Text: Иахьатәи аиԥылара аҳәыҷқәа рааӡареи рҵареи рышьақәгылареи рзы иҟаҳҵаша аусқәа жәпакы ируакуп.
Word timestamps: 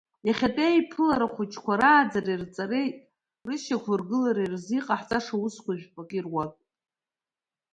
Иахьатәи 0.27 0.67
аиԥылара 0.69 1.25
аҳәыҷқәа 1.27 1.73
рааӡареи 1.81 2.41
рҵареи 2.41 2.89
рышьақәгылареи 3.47 4.51
рзы 4.53 4.75
иҟаҳҵаша 4.79 5.35
аусқәа 5.39 5.71
жәпакы 5.79 6.15
ируакуп. 6.17 6.55